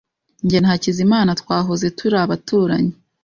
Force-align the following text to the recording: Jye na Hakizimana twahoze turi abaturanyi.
Jye 0.49 0.59
na 0.61 0.69
Hakizimana 0.71 1.31
twahoze 1.41 1.85
turi 1.97 2.17
abaturanyi. 2.25 2.93